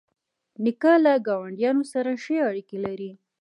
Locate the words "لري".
2.85-3.11